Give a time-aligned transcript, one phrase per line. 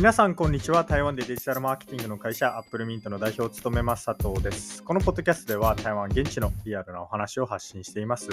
[0.00, 0.82] 皆さん、こんにちは。
[0.84, 4.82] 台湾でデジタルマーケティングの会社、アップルミントの代表を務めます佐藤です。
[4.82, 8.30] このポッドキャストでは、台湾現地のリアルなお話を発信しています。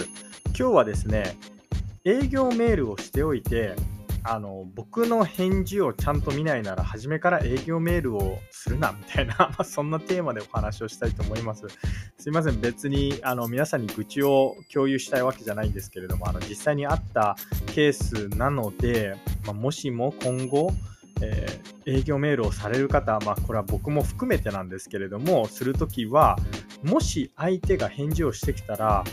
[0.58, 1.36] 今日はですね、
[2.06, 3.76] 営業メールをしておいて、
[4.24, 11.66] あの僕の返事をちゃんと見ないなら初めから営業メールをするなみたいな、 そんなテーマでお話をしたいと思います。
[12.18, 17.36] すいません、別にあの皆さんに愚痴を共有したいわけじゃないんですけれども、あの実際にあった
[17.74, 20.72] ケースなので、まあ、もしも今後、
[21.22, 26.38] えー、営業メールをされる方、まあ、これは僕も含めてなんですけれども、するときは、
[26.84, 29.04] もし相手が返事をしてきたら、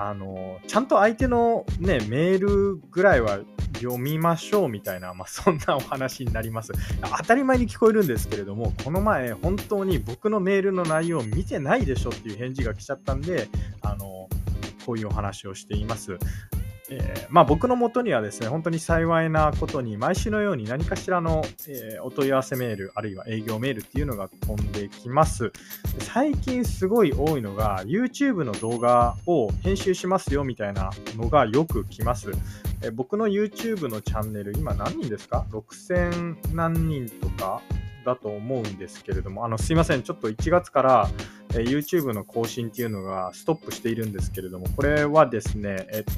[0.00, 3.40] あのちゃんと相手の、ね、メールぐらいは
[3.74, 6.72] 読みましょうみたいな、まあ、そんなお話になります。
[7.18, 13.48] 当たり前に聞こえるんですけれども、この前、本当に僕のメールの内容を見てないでしょっていう返事が来ちゃったんで、
[13.82, 14.28] あの
[14.86, 16.16] こういうお話をしています。
[16.90, 25.52] えー、まあ、僕のもとにはですね、本当に幸いなことに、毎週のように何かしらの、えー、お問い合わせメール、あるいは営業メールっていうのが飛んできます。
[26.00, 32.30] 最近すごい多いのが、YouTube の動画を編集しますよみたいなのがよく来ます。
[32.82, 37.60] えー、僕の YouTube のチャンネル、今何人ですか ?6000 何人とか
[38.04, 41.10] だと思うんですけれども、あのすいません、ちょっと1月から、
[41.54, 46.12] え YouTube の更新っていうのがストップしているんですけれども、これはですね、えっと、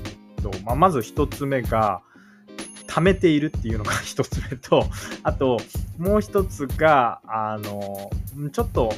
[0.65, 2.03] まあ、まず1つ目が、
[2.91, 4.85] 貯めているっていうのが 1つ目と、
[5.23, 5.59] あと、
[5.99, 8.11] もう1つが、あの、
[8.53, 8.93] ちょっと、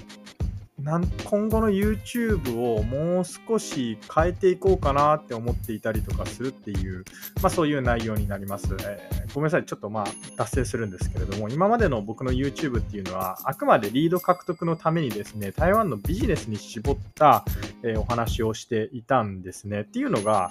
[0.80, 7.04] なん今後の YouTube をもう少し変えていこうかなって思っていたりとかするっていう、
[7.40, 17.44] まあ、そういう内容になります、えー、ごめんなさい、ちょっとまあ達成するんですけれども、今までの僕の YouTube っていうのは、あくまでリード獲得のためにですね、台湾のビジネスに絞った、
[17.84, 19.82] えー、お話をしていたんですね。
[19.82, 20.50] っていうのが、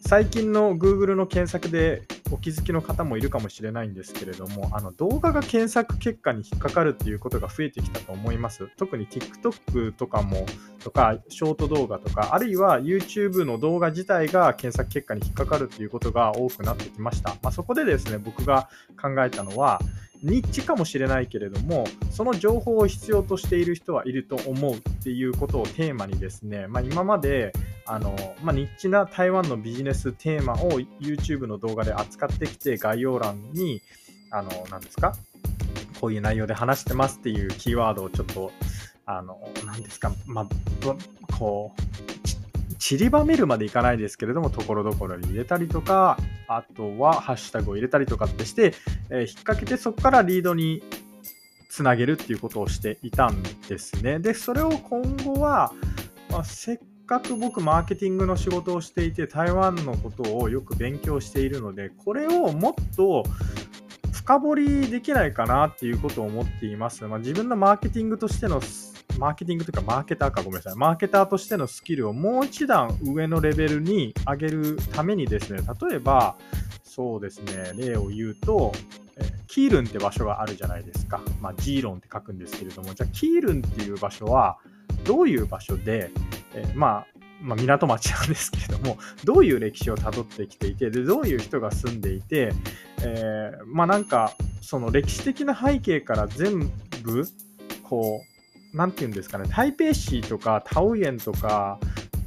[0.00, 8.68] 最近の Google の検索でお気づきの方もいるかもしれないんですけれども、あの動画が検索結果に引っかかるっていうことが増えてきたと思います。
[8.76, 10.46] 特に TikTok とかも、
[10.82, 17.30] とか、ショート動画とか、あるいは YouTube の動画自体が検索結果に引っかかるっていうことが多くなってきました。
[17.42, 18.68] まあ、そこでですね、僕が
[19.00, 19.80] 考えたのは、
[20.22, 27.52] ニッチかもしれないけれども、その情報を必要としている人はいると思うっていうことをテーマにですね、まあ、今まで
[27.86, 33.80] あの、まあ、ニッチな台湾のビジネステーマを YouTube の動画で扱ってきて、概要欄に、
[34.30, 35.14] あの、何ですか
[36.00, 38.52] こういう内容で話してますっていうキーワードをちょっと、
[39.06, 40.46] あの、何ですか、まあ、
[41.38, 42.15] こう、
[42.86, 46.16] 散りばめるまでいかないですけれども、ところどころに入れたりとか、
[46.46, 48.74] あとはハッシュタグを入れたりとかってして、
[49.10, 50.84] えー、引っ掛けてそこからリードに
[51.68, 54.20] つなげるっていうことをしていたんですね。
[54.20, 55.72] で、それを今後は、
[56.30, 63.24] まあ、せっかく僕マーケティングの仕事をしていて台湾のことをよく勉強しているのでこれをもっと
[64.12, 67.04] 深掘りできないかなっていうことを思っています。
[67.04, 68.60] まあ、自分のマーケティングとしての
[69.18, 70.74] マーケティングというかマーケターかごめんなさい。
[70.76, 76.36] マーケターとしてのスキルをもう一段上のレベルに上げるためにですね、例えば、
[76.84, 78.72] そうですね、例を言うと、
[79.46, 81.20] キールンって場所があるじゃないですか。
[81.40, 84.58] まあ、ジーロンって書くんですけれども、じゃあキールンっていう場所は
[85.04, 86.10] どういう場所で、
[86.54, 87.06] え、まあ、
[87.40, 92.52] まあ、港町なんですけれども、どういう歴史をたどってきていて、でどういう人が住んでいて、
[93.02, 96.70] えー、まあなんか、その歴史的な背景から全
[97.02, 97.24] 部、
[97.82, 98.35] こう、
[98.76, 101.80] なんていうんですかね、台北市とかタオイエンとか、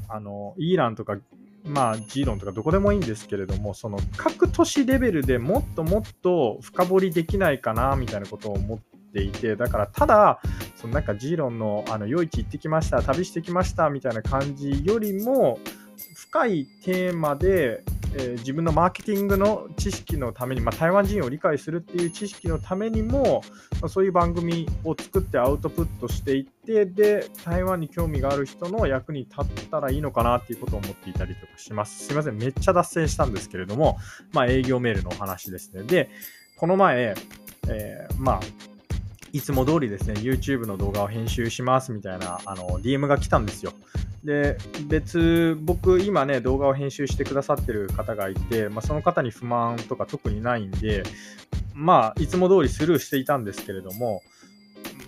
[0.07, 1.15] あの、イーランとか、
[1.63, 8.79] まあ、ジーロンとかどこでもいいんですけれども、その各都市レベルでもっともっと深掘りできないかな、みたいなことを思っ
[9.13, 10.41] ていて、だからただ、
[10.75, 15.59] そのなんかジーロンのあの夜市行ってきました、旅してきましたみたいな感じよりも、
[16.15, 17.83] 深いテーマで、
[18.15, 23.43] えー、自分のマーケティングの知識のために、まあ、台湾人を理解するっていう知識のためにも、
[23.81, 32.05] まあ、そういう番組を作ってアウトプットしていってで台湾に興味がある人の役に立ったらいいのかなっていうことを思っていたりとかします。
[32.05, 32.37] すいません。
[32.37, 33.97] めっちゃ脱線したんですけれども、
[34.33, 35.83] まあ、営業メールのお話ですね。
[35.83, 36.09] で
[36.57, 37.15] この前、
[37.67, 38.39] えー、まあ
[39.31, 43.73] いつも通りですね、YouTube の動画を編集しますみたいなあの DM が来たんですよ。
[44.23, 44.57] で、
[44.87, 51.03] 別、僕、今ね、動画を編集してくださってる方がいて、まあ、その方に不満とか特にないんで、
[51.73, 54.21] まあ、いつも通りスルーしていたんですけれども、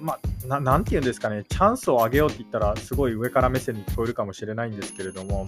[0.01, 0.17] ま
[0.49, 5.47] あ、なんて言うんですかね、チャンスをあげようって言ったら、すごい上から目線に聞こえるかもしれないんですけれども、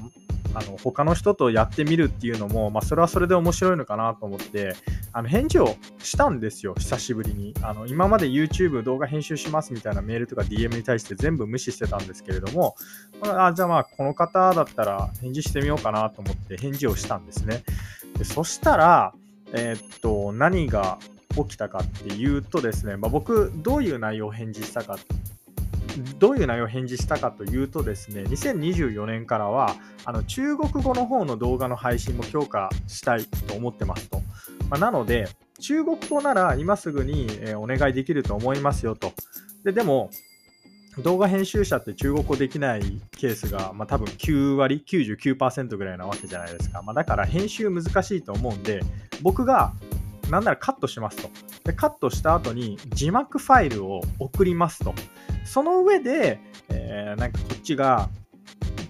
[0.56, 4.76] あの他の人とやってみるっていうのも、まあ、それはそれで面白いのかなと思って
[5.12, 6.76] あの返事をしたんですよ。
[6.78, 7.54] 久しぶりに。
[7.62, 12.76] あの今まで YouTube 動画編集しますみたいなメールとか DM に対して全部無視してたんですけれども
[13.22, 17.64] あじゃあまあこの方だったら返事してみようかなと思って返事をしたんですね。
[18.18, 19.14] でそしたら
[19.54, 21.00] えー、っと何が
[21.36, 24.98] 起きたかっていうとですね、まあ、僕、どういう内容を返事したか、
[26.20, 29.76] どういう内容を返事したかというとですね、2024年からは、
[30.06, 34.22] あの中国語の方の動画の配信も強化したいと思ってますと。
[34.70, 35.28] まあ、なので、
[35.60, 39.14] 中国語なら今すぐにお願いできると思いますよと。
[39.64, 40.10] ででも、
[41.00, 46.84] 動画編集者って中国語できないケースが、まあ、多分9割、99%ぐらいなわけじゃないですか。
[46.84, 48.82] まあ、だから編集難しいと思うんで、
[49.22, 49.74] 僕が
[50.30, 51.30] なんならカットしますと。
[51.64, 54.94] で、カットした後に字幕ファイルを送りますと。
[55.46, 56.40] その上で、
[56.70, 58.10] えー、なんかこっちが、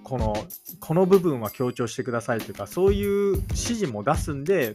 [0.04, 0.36] この、
[0.80, 4.74] この部分は強調してくださいというか、そういう指示も出すんで、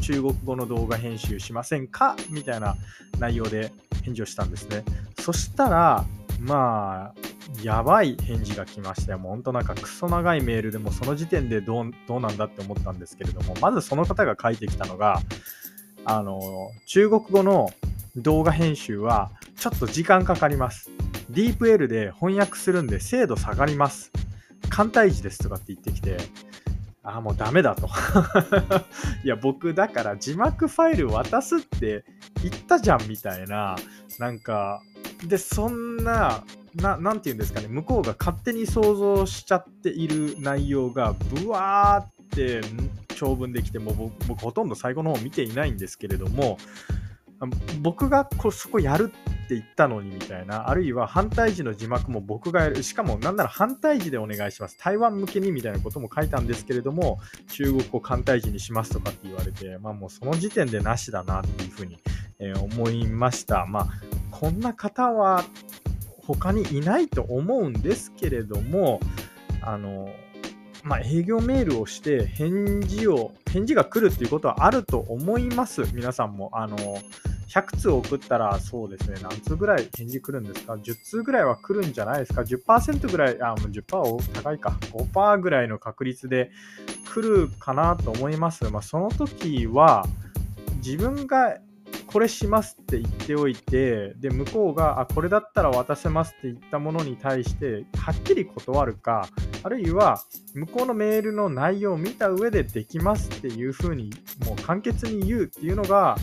[0.00, 2.16] 中国語の動画編集しませんか？
[2.30, 2.76] みたいな
[3.18, 3.72] 内容で
[4.04, 4.84] 返事をしたんですね。
[5.18, 6.04] そしたら、
[6.38, 7.14] まあ、
[7.62, 9.18] やばい返事が来ましたよ。
[9.18, 15.20] もう本当なんかクソ長いメールでもその時点でどうどうなんだって思ったんですけれども、まずその方が書いてきたのが、
[16.08, 17.70] あの、中国語の
[18.14, 20.88] 動画編集はちょっと時間かかります。
[21.32, 24.12] DeepL で翻訳するんで精度下がります。
[24.70, 26.18] 簡体字ですとかって言ってきて、
[27.02, 27.88] ああ、もうダメだと。
[29.24, 32.04] いや、僕、だから字幕ファイル渡すって
[32.40, 33.74] 言ったじゃんみたいな、
[34.20, 34.80] なんか、
[35.26, 36.44] で、そんな、
[36.76, 42.60] ななんて言うんですかね、向こうが勝手に想像しちゃっている内容が、ぶわーって
[43.16, 46.58] 長文できて、もう僕、ほとんど最後の方見ていないんですけれども、
[47.82, 57.18] 僕がこそこやるって言ったのにみたいな、あるいは反対時の字幕も僕がやる、しかもなんなら反対時でお願いします、台湾向けにみたいなことも書いたんですけれども、
[57.48, 61.98] 中国語反対時にしますとかって言われて、まあもうその時点でなしだなっていうふうに、
[62.38, 63.66] えー、思いました。
[63.66, 63.88] まあ、
[64.30, 65.44] こんな方は
[66.26, 69.00] 他にいないと思うんですけれども、
[69.60, 70.08] あの、
[70.86, 75.82] まあ、営業メールをして返事を、返事が来るっていうことはあると思います。
[75.92, 76.50] 皆さんも。
[76.52, 76.76] あの、
[77.48, 84.78] 100通送ったら、そうですね、何通ぐらい返事来るんですか ?10 通ぐらいは来るんじゃないですか ?10% ぐらい、あ、もう10%高いか。
[84.92, 86.52] 5%ぐらいの確率で
[87.12, 88.62] 来るかなと思います。
[88.70, 90.06] まあ、その時は、
[90.76, 91.58] 自分が
[92.06, 99.28] これしますって言っておいて、で、向こうが、あ、これだったら渡せますって言ったものに対して、はっきり断るか、
[99.66, 100.22] あるいは、
[100.54, 104.10] 向こうのメールの内容を見た上でできますっていうふうに、
[104.46, 106.16] もう簡潔に言うっていうのが、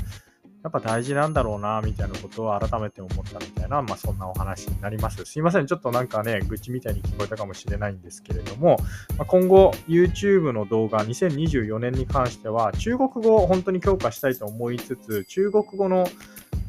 [0.63, 5.25] やっぱ大事なんだろうな、みたいなことを改めて思ったみたいな、まあそんなお話になります。
[5.25, 5.67] すいません。
[5.67, 8.77] ちょっとなんかね、愚痴みたいに聞こえたかもしれないんですけれども、
[9.17, 16.07] まあ、今後 YouTube の動画2024年に関しては中国語を本当に強化したいと思いつつ、中国語の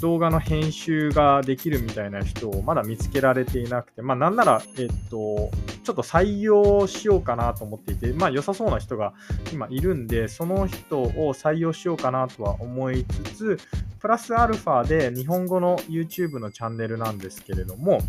[0.04, 5.50] 動画の編集ができるみたいな人をまだ見つけられていなくて、まあなんなら、えっと、
[5.82, 9.14] ちょっと採用しようかなと思っていて、まあ良さそうな人が
[9.50, 13.58] 今いるんで、その人を採用しようかなとは思いつつ、
[13.98, 18.00] プラスアルファで日本語の YouTube のチャンネルなんですけれども、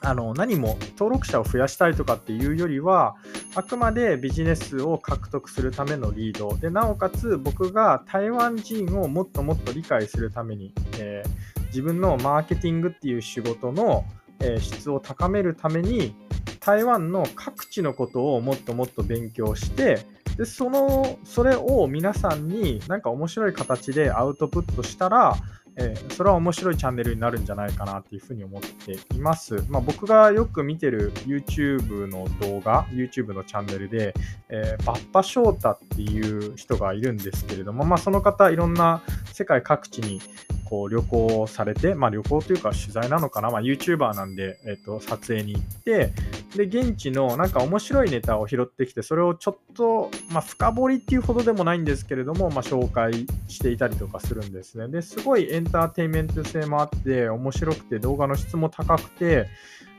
[0.00, 3.16] あの何も登録者を増やしたいとかっていうよりは、
[3.54, 14.04] あくまでビジネスを獲得するためのリードで、なおかつ僕が台湾人をもっともっと理解するために、えー、自分のマーケティングっていう仕事の、
[14.40, 16.14] えー、質を高めるために、
[16.60, 20.06] 台湾の各地のことをもっともっと勉強して、
[20.36, 25.34] でそのそれを皆さんになんか面白い形でアウトプットしたら、
[25.80, 29.64] えー、それは面白いチャンネルになるんじゃないかなっていうふうに思っています。
[29.68, 34.12] まあ、僕がよく見てる YouTube の動画、YouTube のチャンネルで、
[34.48, 40.20] えー、バッパ翔太っていう人がいるんですけれども、まあ、その方、いろんな世界各地に
[40.68, 46.12] こう旅行されて、まあ、旅行というか取材なのかな、まあ、YouTuber なんで、えっと、撮影に行って、
[46.56, 54.88] で、現地のなんか面白いネタを拾ってきて、それをちょっと、まあ、深掘りっていうほどでもないんですけれども、まあ、紹介していたりとかするんですね。
[54.88, 59.46] で、すごいエンターテインメント性もあって、面白くて、動画の質も高くて、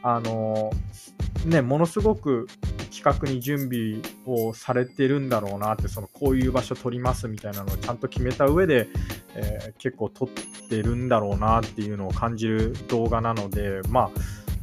[0.02, 0.72] あの
[1.46, 2.48] ね、ものすごく
[2.92, 8.88] 企画に準備をされてるんだろうなって、そのこういう場所撮りますみたいなのをちゃんと決めた上で、
[9.36, 10.30] えー、結構撮っ
[10.70, 14.10] てるんだろうなっていうのを感じる動画なので、まあ、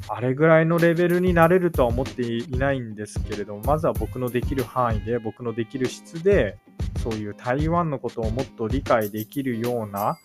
[0.09, 6.59] あれぐらいのレベルになれるとは思っていないんですけれども、まずは僕のできる範囲で、僕のできる質で、
[7.03, 10.19] そういう台湾のことをもっと理解できるような、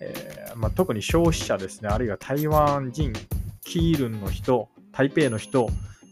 [0.00, 3.12] えー、まあ、特に消費者ですね、あるいは台湾人、
[3.62, 5.68] キールンの人、台北の人、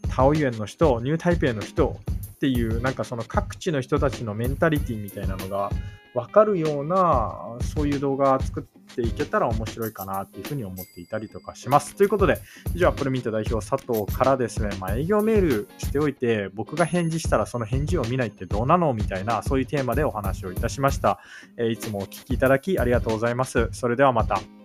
[0.09, 1.99] タオユエンの人、ニュータイペイの人
[2.33, 5.71] っていうなんかその各地の人たちのメンタリティみたいなのが
[6.15, 7.37] 分かるような
[7.75, 11.95] そういう動画作っっていけたら面白いかなっていうふうに思っていたりとかします。
[11.95, 12.39] ということで
[12.75, 21.21] 以上アップルミント代表佐藤からですね、まあ、営業メールしておいて僕が返事したらその返事を見ないってどうなのみたいなそういうテーマでお話をいたしました。
[21.57, 23.69] えー、いつもお聞きいただきありがとうございます。
[23.73, 24.58] それではまた。